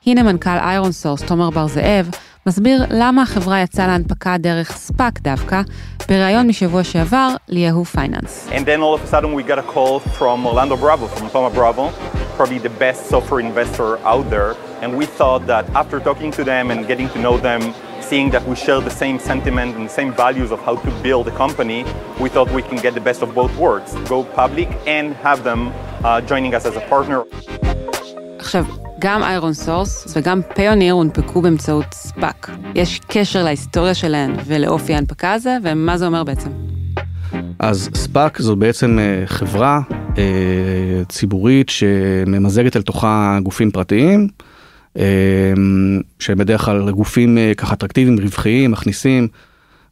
[0.07, 2.11] הנה מנכ"ל איירון סורס, תומר בר זאב,
[2.47, 5.61] מסביר למה החברה יצאה להנפקה דרך ספאק דווקא,
[6.09, 8.49] בריאיון משבוע שעבר ליהו פייננס.
[8.51, 11.51] And then all of a sudden we got a call from Orlando Bravo, from Toma
[11.51, 11.91] Bravo,
[12.37, 16.71] probably the best software investor out there, and we thought that after talking to them
[16.71, 17.61] and getting to know them,
[18.12, 21.26] seeing that we share the same sentiment and the same values of how to build
[21.34, 21.80] a company,
[22.24, 25.62] we thought we can get the best of both worlds, go public and have them
[25.70, 27.20] uh, joining us as a partner.
[28.40, 28.66] עכשיו,
[29.00, 32.50] גם איירון סורס וגם פיוניר הונפקו באמצעות ספאק.
[32.76, 36.50] יש קשר להיסטוריה שלהן ולאופי ההנפקה הזה, ומה זה אומר בעצם?
[37.60, 39.82] אז ספאק זו בעצם חברה
[41.10, 44.28] ציבורית שממזגת אל תוכה גופים פרטיים,
[46.20, 49.28] שהם בדרך כלל גופים ככה אטרקטיביים, רווחיים, מכניסים.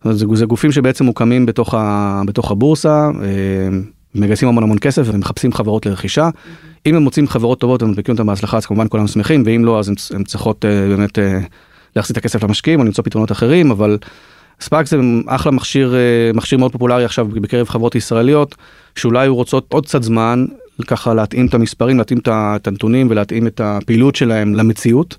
[0.04, 3.10] זה, זה גופים שבעצם מוקמים בתוך, ה, בתוך הבורסה,
[4.16, 6.30] מגייסים המון המון כסף ומחפשים חברות לרכישה.
[6.86, 9.92] אם הם מוצאים חברות טובות ומדביקים אותם בהצלחה אז כמובן כולם שמחים ואם לא אז
[10.16, 11.20] הם צריכות באמת
[11.96, 13.98] להחזיר את הכסף למשקיעים או למצוא פתרונות אחרים אבל
[14.62, 15.96] ספאק זה אחלה מכשיר
[16.34, 18.56] מכשיר מאוד פופולרי עכשיו בקרב חברות ישראליות
[18.96, 20.46] שאולי רוצות עוד קצת זמן
[20.88, 25.18] ככה להתאים את המספרים להתאים את הנתונים ולהתאים את הפעילות שלהם למציאות.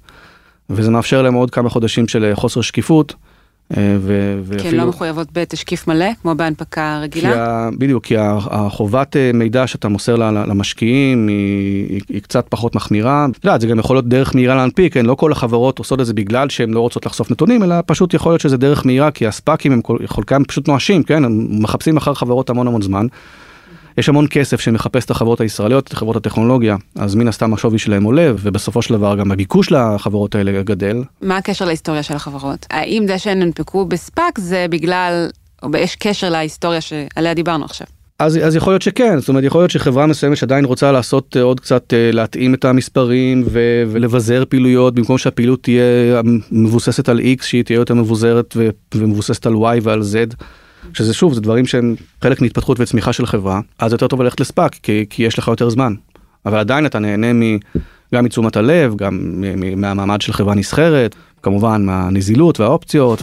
[0.70, 3.14] וזה מאפשר להם עוד כמה חודשים של חוסר שקיפות.
[3.76, 4.62] אה, ואפילו...
[4.62, 7.68] כי הן לא מחויבות בתשקיף מלא, כמו בהנפקה רגילה?
[7.70, 13.26] כי בדיוק, כי החובת אה, מידע שאתה מוסר למשקיעים היא, היא קצת פחות מחמירה.
[13.38, 15.06] את יודעת, זה גם יכול להיות דרך מהירה להנפיק, כן?
[15.06, 18.32] לא כל החברות עושות את זה בגלל שהן לא רוצות לחשוף נתונים, אלא פשוט יכול
[18.32, 21.24] להיות שזה דרך מהירה, כי הספאקים הם חלקם פשוט נואשים, כן?
[21.24, 23.06] הם מחפשים אחר חברות המון המון זמן.
[23.98, 28.04] יש המון כסף שמחפש את החברות הישראליות, את חברות הטכנולוגיה, אז מן הסתם השווי שלהם
[28.04, 31.02] עולה, ובסופו של דבר גם הביקוש לחברות האלה גדל.
[31.22, 32.66] מה הקשר להיסטוריה של החברות?
[32.70, 35.28] האם זה שהן הונפקו בספאק זה בגלל,
[35.62, 37.86] או יש קשר להיסטוריה שעליה דיברנו עכשיו?
[38.18, 41.40] אז, אז יכול להיות שכן, זאת אומרת יכול להיות שחברה מסוימת שעדיין רוצה לעשות uh,
[41.40, 46.20] עוד קצת uh, להתאים את המספרים ו- ולבזר פעילויות במקום שהפעילות תהיה
[46.52, 50.34] מבוססת על x שהיא תהיה יותר מבוזרת ו- ומבוססת על y ועל z.
[50.94, 54.74] שזה שוב, זה דברים שהם חלק מהתפתחות וצמיחה של חברה, אז יותר טוב ללכת לספאק,
[54.74, 55.94] כי, כי יש לך יותר זמן.
[56.46, 57.58] אבל עדיין אתה נהנה מ,
[58.14, 59.42] גם מתשומת הלב, גם
[59.76, 63.22] מהמעמד של חברה נסחרת, כמובן מהנזילות והאופציות.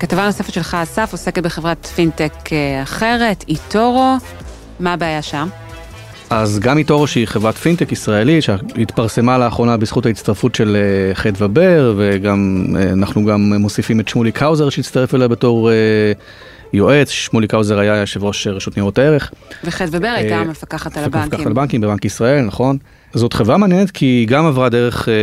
[0.00, 4.16] כתבה נוספת שלך, אסף, עוסקת בחברת פינטק אה, אחרת, איטורו.
[4.80, 5.48] מה הבעיה שם?
[6.32, 11.94] אז גם איטורו שהיא חברת פינטק ישראלית שהתפרסמה לאחרונה בזכות ההצטרפות של אה, חדווה בר
[11.96, 15.74] וגם אה, אנחנו גם מוסיפים את שמולי קאוזר שהצטרף אליה בתור אה,
[16.72, 19.32] יועץ, שמולי קאוזר היה יושב ראש רשות ניירות הערך.
[19.64, 21.28] וחדווה בר הייתה המפקחת על הבנקים.
[21.28, 22.76] מפקחת על הבנקים בבנק ישראל, נכון.
[23.14, 25.14] זאת חברה מעניינת כי היא גם עברה דרך אה,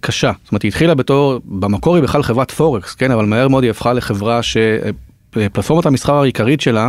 [0.00, 0.32] קשה.
[0.42, 3.70] זאת אומרת היא התחילה בתור, במקור היא בכלל חברת פורקס, כן, אבל מהר מאוד היא
[3.70, 6.88] הפכה לחברה שפלטפורמת המסחר העיקרית שלה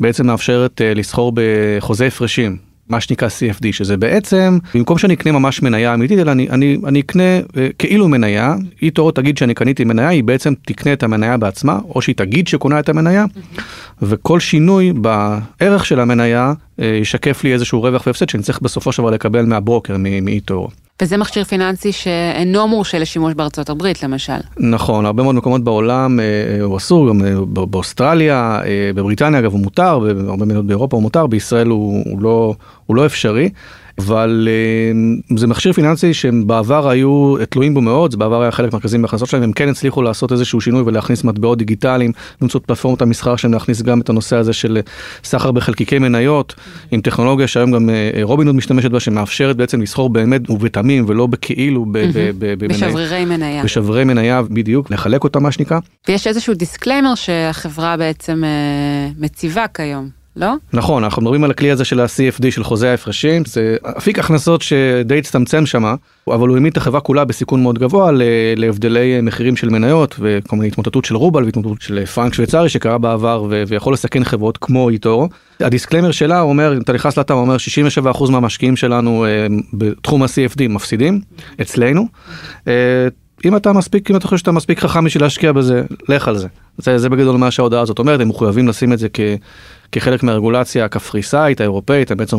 [0.00, 2.56] בעצם מאפשרת uh, לסחור בחוזה הפרשים,
[2.88, 7.00] מה שנקרא CFD, שזה בעצם, במקום שאני אקנה ממש מניה אמיתית, אלא אני, אני, אני
[7.00, 11.36] אקנה uh, כאילו מניה, היא תורו תגיד שאני קניתי מניה, היא בעצם תקנה את המניה
[11.36, 13.60] בעצמה, או שהיא תגיד שקונה את המניה, mm-hmm.
[14.02, 19.02] וכל שינוי בערך של המניה uh, ישקף לי איזשהו רווח והפסד שאני צריך בסופו של
[19.02, 20.68] דבר לקבל מהברוקר, מאיטורו.
[21.02, 24.36] וזה מכשיר פיננסי שאינו מורשה לשימוש בארצות הברית למשל.
[24.56, 28.60] נכון, הרבה מאוד מקומות בעולם אה, אה, הוא אסור, גם אה, באוסטרליה,
[28.94, 32.54] בבריטניה אגב הוא מותר, בהרבה מדינות באירופה הוא מותר, בישראל הוא, הוא, לא,
[32.86, 33.50] הוא לא אפשרי.
[33.98, 38.72] אבל אה, זה מכשיר פיננסי שהם בעבר היו תלויים בו מאוד, זה בעבר היה חלק
[38.72, 43.36] מרכזי מהכנסות שלהם, הם כן הצליחו לעשות איזשהו שינוי ולהכניס מטבעות דיגיטליים, באמצעות פלטפורמות המסחר
[43.36, 44.80] שלהם להכניס גם את הנושא הזה של
[45.24, 46.54] סחר בחלקיקי מניות,
[46.90, 51.86] עם טכנולוגיה שהיום גם אה, רובינהוד משתמשת בה, שמאפשרת בעצם לסחור באמת ובתמים ולא בכאילו
[52.58, 53.64] בשברירי מניה.
[53.64, 55.78] בשברירי מניה בדיוק, לחלק אותה מה שנקרא.
[56.08, 60.23] ויש איזשהו דיסקליימר שהחברה בעצם אה, מציבה כיום.
[60.36, 60.54] לא?
[60.72, 65.18] נכון, אנחנו מדברים על הכלי הזה של ה-CFD של חוזה ההפרשים, זה אפיק הכנסות שדי
[65.18, 65.94] הצטמצם שמה,
[66.28, 68.10] אבל הוא העמיד את החברה כולה בסיכון מאוד גבוה
[68.56, 73.46] להבדלי מחירים של מניות וכל מיני התמוטטות של רובל והתמוטטות של פרנק שוויצרי שקרה בעבר
[73.68, 75.28] ויכול לסכן חברות כמו איטורו.
[75.60, 77.56] הדיסקליימר שלה אומר, אתה נכנס לאתר, אומר
[78.14, 81.20] 67% מהמשקיעים שלנו אה, בתחום ה-CFD מפסידים
[81.60, 82.06] אצלנו.
[83.46, 86.48] אם אתה מספיק, אם אתה חושב שאתה מספיק חכם בשביל להשקיע בזה, לך על זה.
[86.78, 89.20] זה, זה בגדול מה שההודעה הזאת אומרת, הם מחויבים לשים את זה כ,
[89.92, 92.36] כחלק מהרגולציה הקפריסאית, האירופאית, הם בעצם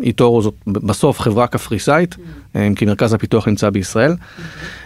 [0.00, 2.16] איטורו זאת בסוף חברה קפריסאית,
[2.56, 4.14] אה, כי מרכז הפיתוח נמצא בישראל.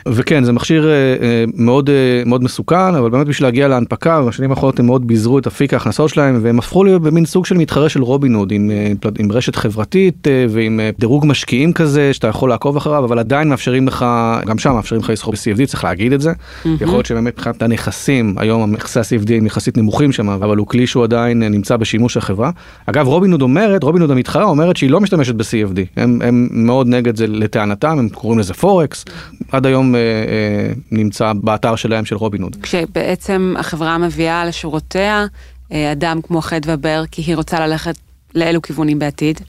[0.09, 1.91] וכן, זה מכשיר אה, אה, מאוד
[2.27, 6.11] מאוד מסוכן, אבל באמת בשביל להגיע להנפקה, בשנים האחרונות הם מאוד ביזרו את אפיק ההכנסות
[6.11, 8.71] שלהם, והם הפכו להיות במין סוג של מתחרה של רובינוד, עם,
[9.19, 14.07] עם רשת חברתית ועם דירוג משקיעים כזה, שאתה יכול לעקוב אחריו, אבל עדיין מאפשרים לך,
[14.47, 16.33] גם שם מאפשרים לך לסחור ב-CFD, צריך להגיד את זה.
[16.65, 20.87] יכול להיות שבאמת מבחינת הנכסים, היום נכסי ה-CFD הם יחסית נמוכים שם, אבל הוא כלי
[20.87, 22.51] שהוא עדיין נמצא בשימוש החברה.
[22.87, 27.27] אגב, רובינוד אומרת, רובינוד המתחרה אומרת שהיא לא משתמשת ב-CFD, הם, הם מאוד נגד זה
[27.27, 29.05] לטענתם, הם קוראים לזה פורקס,
[29.53, 32.57] עד היום אה, אה, נמצא באתר שלהם של רובינהוד.
[32.63, 35.27] כשבעצם החברה מביאה לשורותיה
[35.73, 37.95] אה, אדם כמו חדווה בר, כי היא רוצה ללכת
[38.35, 39.41] לאילו כיוונים בעתיד?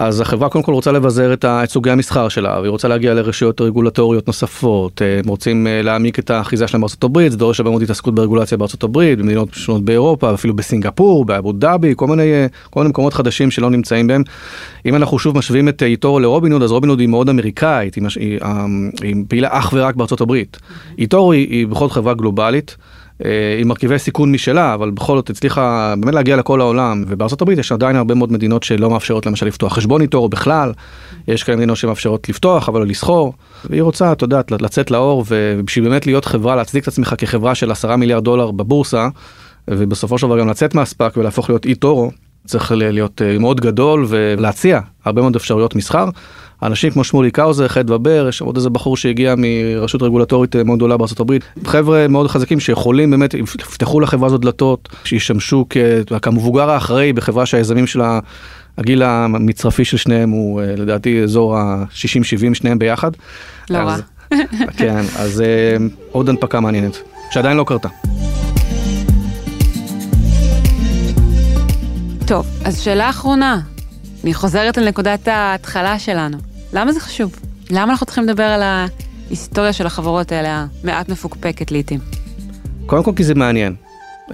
[0.00, 4.26] אז החברה קודם כל רוצה לבזר את, סוגי המסחר שלה, והיא רוצה להגיע לרשויות רגולטוריות
[4.26, 7.82] נוספות, אה, הם רוצים אה, להעמיק את האחיזה שלהם בארצות הברית, זה דורש הרבה מאוד
[7.82, 12.80] התעסקות ברגולציה בארצות הברית, במדינות שונות באירופה, אפילו בסינגפור, באבו דאבי, כל מיני, אה, כל
[12.80, 14.22] מיני מקומות חדשים שלא נמצאים בהם.
[14.86, 18.38] אם אנחנו שוב משווים את איטורו לרובינוד, אז רובינוד היא מאוד אמריקאית, היא, היא,
[19.02, 20.58] היא פעילה אך ורק בארצות הברית.
[20.98, 22.76] איטורו היא, היא בכלל חברה גלובלית.
[23.24, 27.58] אה, עם מרכיבי סיכון משלה, אבל בכל זאת הצליחה באמת להגיע לכל העולם, ובארצות הברית
[27.58, 30.72] יש עדיין הרבה מאוד מדינות שלא מאפשרות למשל לפתוח חשבון איטורו, או בכלל,
[31.28, 33.32] יש כאלה מדינות שמאפשרות לפתוח, אבל לא לסחור,
[33.64, 37.70] והיא רוצה, אתה יודע, לצאת לאור, ובשביל באמת להיות חברה, להצדיק את עצמך כחברה של
[37.70, 39.08] עשרה מיליארד דולר בבורסה,
[39.68, 42.10] ובסופו של דבר גם לצאת מהספאק ולהפוך להיות אי טורו,
[42.46, 46.08] צריך להיות אה, מאוד גדול ולהציע הרבה מאוד אפשרויות מסחר.
[46.62, 50.78] אנשים כמו שמולי קאוזר, חד ובר, יש עוד איזה בחור שהגיע מרשות רגולטורית אה, מאוד
[50.78, 55.66] גדולה הברית, חבר'ה מאוד חזקים שיכולים באמת, יפתחו לחברה הזאת דלתות, שישמשו
[56.22, 58.18] כמבוגר האחראי בחברה שהיזמים שלה,
[58.78, 63.10] הגיל המצרפי של שניהם הוא אה, לדעתי אזור ה-60-70 שניהם ביחד.
[63.70, 63.96] לא רע.
[64.76, 65.42] כן, אז
[66.12, 66.98] עוד הנפקה מעניינת,
[67.30, 67.88] שעדיין לא קרתה.
[72.26, 73.60] טוב, אז שאלה אחרונה.
[74.24, 76.49] אני חוזרת לנקודת ההתחלה שלנו.
[76.72, 77.36] למה זה חשוב?
[77.70, 82.00] למה אנחנו צריכים לדבר על ההיסטוריה של החברות האלה, המעט מפוקפקת לעיתים?
[82.86, 83.74] קודם כל כי זה מעניין.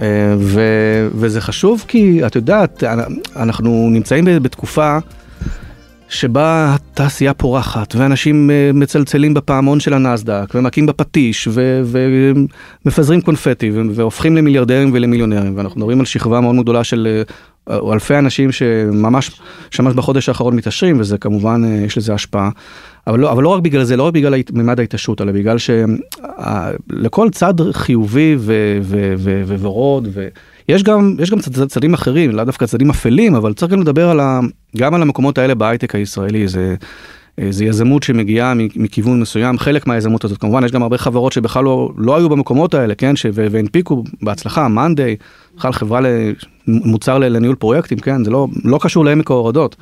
[0.01, 0.61] אה, ו,
[1.11, 2.83] וזה חשוב כי את יודעת,
[3.35, 4.97] אנחנו נמצאים בתקופה
[6.09, 11.81] שבה התעשייה פורחת ואנשים אה, מצלצלים בפעמון של הנסדק ומכים בפטיש ו,
[12.85, 17.33] ומפזרים קונפטי והופכים למיליארדרים ולמיליונרים ואנחנו מדברים על שכבה מאוד גדולה של אה,
[17.69, 19.31] או אלפי אנשים שממש,
[19.71, 22.49] שממש בחודש האחרון מתעשרים, וזה כמובן, אה, יש לזה השפעה.
[23.07, 27.29] אבל לא, אבל לא רק בגלל זה, לא רק בגלל מימד ההתעשרות, אלא בגלל שלכל
[27.29, 28.37] צד חיובי
[29.59, 33.81] וורוד, ויש גם, יש גם צד, צדים אחרים, לא דווקא צדים אפלים, אבל צריך גם
[33.81, 34.39] לדבר על ה,
[34.77, 36.47] גם על המקומות האלה בהייטק הישראלי.
[36.47, 36.75] זה, אה,
[37.49, 41.91] זה יזמות שמגיעה מכיוון מסוים, חלק מהיזמות הזאת, כמובן יש גם הרבה חברות שבכלל לא,
[41.97, 45.15] לא היו במקומות האלה, כן, ש, והנפיקו בהצלחה, מאנדיי,
[45.57, 45.99] בכלל חברה
[46.67, 49.75] למוצר לניהול פרויקטים, כן, זה לא, לא קשור לעמק ההורדות,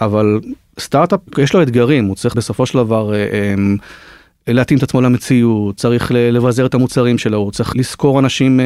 [0.00, 0.40] אבל
[0.80, 5.76] סטארט-אפ יש לו אתגרים, הוא צריך בסופו של דבר אה, אה, להתאים את עצמו למציאות,
[5.76, 8.60] צריך לבזר את המוצרים שלו, הוא צריך לשכור אנשים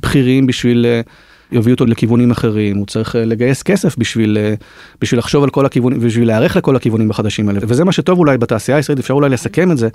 [0.00, 0.86] בכירים בשביל...
[1.52, 4.54] יביא אותו לכיוונים אחרים, הוא צריך אה, לגייס כסף בשביל, אה,
[5.00, 7.60] בשביל לחשוב על כל הכיוונים, בשביל להיערך לכל הכיוונים החדשים האלה.
[7.62, 9.88] וזה מה שטוב אולי בתעשייה הישראלית, אפשר אולי לסכם את זה.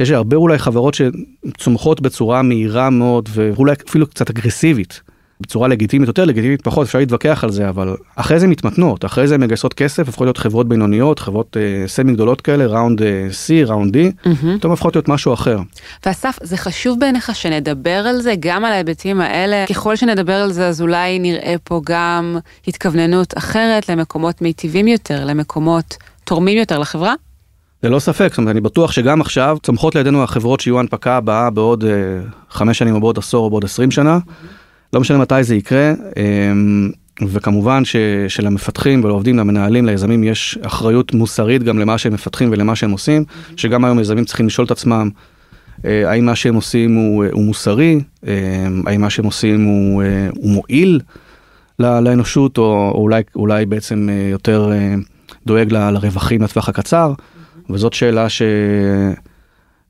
[0.00, 5.00] יש הרבה אולי חברות שצומחות בצורה מהירה מאוד, ואולי אפילו קצת אגרסיבית.
[5.40, 9.38] בצורה לגיטימית יותר, לגיטימית פחות, אפשר להתווכח על זה, אבל אחרי זה מתמתנות, אחרי זה
[9.38, 13.96] מגייסות כסף, הופכות להיות חברות בינוניות, חברות אה, סמי גדולות כאלה, ראונד אה, C, ראונד
[13.96, 15.58] D, פתאום הופכות להיות משהו אחר.
[16.06, 20.66] ואסף, זה חשוב בעיניך שנדבר על זה, גם על ההיבטים האלה, ככל שנדבר על זה
[20.68, 27.14] אז אולי נראה פה גם התכווננות אחרת למקומות מיטיבים יותר, למקומות תורמים יותר לחברה?
[27.82, 31.84] ללא ספק, זאת אומרת, אני בטוח שגם עכשיו צומחות לידינו החברות שיהיו הנפקה הבאה בעוד
[31.84, 31.90] אה,
[32.50, 34.18] חמש שנים או בעוד עשור או בעוד עשרים שנה.
[34.18, 34.63] Mm-hmm.
[34.94, 36.90] לא משנה מתי זה יקרה, אמ,
[37.22, 37.82] וכמובן
[38.28, 43.24] שלמפתחים ולעובדים, למנהלים, ליזמים, יש אחריות מוסרית גם למה שהם מפתחים ולמה שהם עושים,
[43.56, 45.10] שגם היום יזמים צריכים לשאול את עצמם,
[45.84, 48.30] אה, האם מה שהם עושים הוא, הוא מוסרי, אמ,
[48.86, 51.00] האם מה שהם עושים הוא, אה, הוא מועיל
[51.78, 54.70] לאנושות, או, או אולי, אולי בעצם אה, יותר
[55.46, 57.12] דואג לרווחים לטווח הקצר,
[57.70, 58.42] וזאת שאלה ש...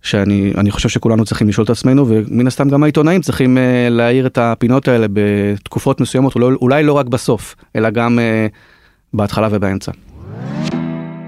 [0.04, 4.38] שאני חושב שכולנו צריכים לשאול את עצמנו ומן הסתם גם העיתונאים צריכים uh, להעיר את
[4.38, 8.54] הפינות האלה בתקופות מסוימות אולי, אולי לא רק בסוף אלא גם uh,
[9.12, 9.92] בהתחלה ובאמצע.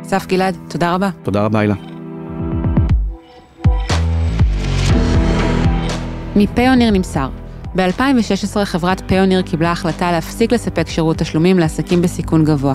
[0.02, 1.10] אסף גלעד תודה רבה.
[1.22, 1.74] תודה רבה הילה.
[6.36, 7.28] מפיוניר נמסר
[7.76, 12.74] ב-2016 חברת פיוניר קיבלה החלטה להפסיק לספק שירות תשלומים לעסקים בסיכון גבוה.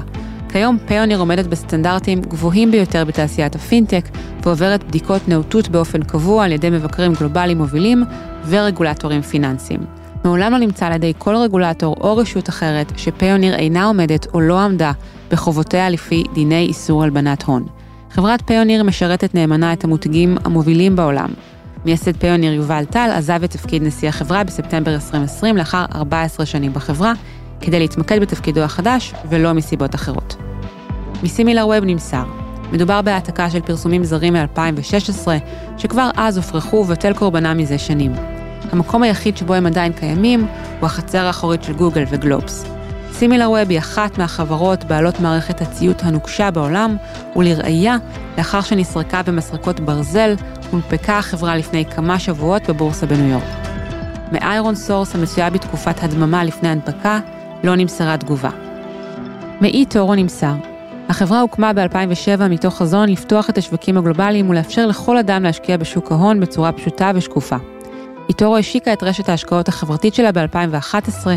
[0.52, 4.06] כיום פיוניר עומדת בסטנדרטים גבוהים ביותר בתעשיית הפינטק,
[4.44, 8.04] ועוברת בדיקות נאותות באופן קבוע על ידי מבקרים גלובליים מובילים
[8.48, 9.80] ורגולטורים פיננסיים.
[10.24, 14.60] מעולם לא נמצא על ידי כל רגולטור או רשות אחרת שפיוניר אינה עומדת או לא
[14.60, 14.92] עמדה
[15.32, 17.66] בחובותיה לפי דיני איסור הלבנת הון.
[18.10, 21.30] חברת פיוניר משרתת נאמנה את המותגים המובילים בעולם.
[21.86, 27.14] מייסד פיוניר יובל טל עזב את תפקיד נשיא החברה בספטמבר 2020 לאחר 14 שנים בחברה,
[27.62, 30.36] כדי להתמקד בתפקידו החדש ולא מסיבות אחרות.
[31.24, 32.24] מסימילר ווב נמסר,
[32.72, 35.28] מדובר בהעתקה של פרסומים זרים מ-2016,
[35.78, 38.14] שכבר אז הופרכו ובטל קורבנם מזה שנים.
[38.72, 40.48] המקום היחיד שבו הם עדיין קיימים
[40.80, 42.66] הוא החצר האחורית של גוגל וגלובס.
[43.12, 46.96] סימילר ווב היא אחת מהחברות בעלות מערכת הציות הנוקשה בעולם,
[47.36, 47.98] ולראיה,
[48.38, 50.36] לאחר שנסרקה במסרקות ברזל,
[50.72, 53.44] הונפקה החברה לפני כמה שבועות בבורסה בניו יורק.
[54.32, 57.20] מאיירון סורס המצויה בתקופת הדממה לפני הנפקה,
[57.64, 58.50] לא נמסרה תגובה.
[59.62, 60.54] מאיטורו נמסר,
[61.10, 66.40] החברה הוקמה ב-2007 מתוך חזון לפתוח את השווקים הגלובליים ולאפשר לכל אדם להשקיע בשוק ההון
[66.40, 67.56] בצורה פשוטה ושקופה.
[68.30, 71.28] איטורו השיקה את רשת ההשקעות החברתית שלה ב-2011,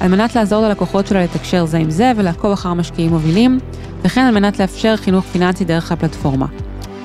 [0.00, 3.58] על מנת לעזור ללקוחות שלה לתקשר זה עם זה ולעקוב אחר משקיעים מובילים,
[4.02, 6.46] וכן על מנת לאפשר חינוך פיננסי דרך הפלטפורמה.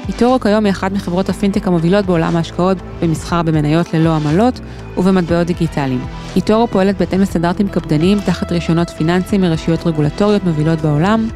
[0.07, 4.59] איטורו כיום היא אחת מחברות הפינטק המובילות בעולם ההשקעות במסחר במניות ללא עמלות
[4.97, 6.05] ובמטבעות דיגיטליים.
[6.35, 11.27] איטורו פועלת בהתאם לסטנדרטים קפדניים תחת רישיונות פיננסיים מרשויות רגולטוריות מובילות בעולם,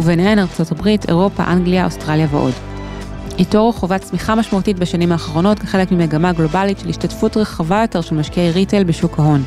[0.00, 2.52] וביניהן ארצות הברית, אירופה, אנגליה, אוסטרליה ועוד.
[3.38, 8.50] eToro חווה צמיחה משמעותית בשנים האחרונות כחלק ממגמה גלובלית של השתתפות רחבה יותר של משקיעי
[8.50, 9.42] retail בשוק ההון.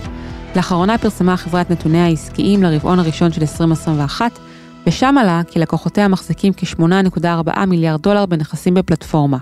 [0.56, 4.40] לאחרונה פרסמה החברה את נתוניה העסקיים לרבעון הראשון של 2021,
[4.88, 9.38] ושם עלה כי לקוחותיה מחזיקים כ-8.4 מיליארד דולר בנכסים בפלטפורמה.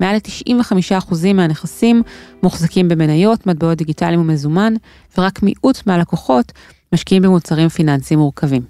[0.00, 2.02] מעל ל-95% מהנכסים
[2.42, 4.74] מוחזקים במניות, מטבעות דיגיטליים ומזומן,
[5.18, 6.52] ורק מיעוט מהלקוחות
[6.92, 8.62] משקיעים במוצרים פיננסיים מורכבים.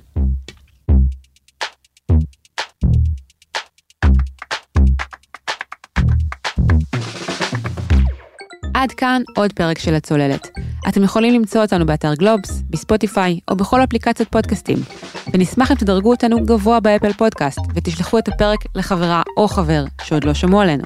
[8.87, 10.49] עד כאן עוד פרק של הצוללת.
[10.89, 14.79] אתם יכולים למצוא אותנו באתר גלובס, בספוטיפיי או בכל אפליקציות פודקאסטים.
[15.33, 20.35] ונשמח אם תדרגו אותנו גבוה באפל פודקאסט ותשלחו את הפרק לחברה או חבר שעוד לא
[20.35, 20.85] שמעו עלינו.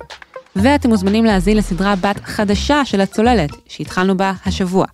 [0.57, 4.87] ואתם מוזמנים להאזין לסדרה בת חדשה של הצוללת, שהתחלנו בה השבוע.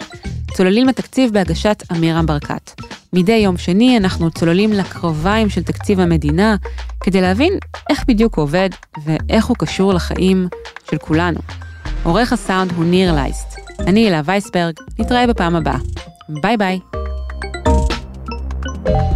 [0.56, 2.80] צוללים לתקציב בהגשת אמירם ברקת.
[3.12, 6.56] מדי יום שני אנחנו צוללים לקרביים של תקציב המדינה,
[7.00, 7.52] כדי להבין
[7.90, 8.70] איך בדיוק הוא עובד
[9.04, 10.48] ואיך הוא קשור לחיים
[10.90, 11.40] של כולנו.
[12.06, 13.56] עורך הסאונד הוא ניר לייסט.
[13.80, 15.78] אני אלה וייסברג, נתראה בפעם הבאה.
[16.28, 16.80] ביי ביי.
[18.86, 19.15] thank you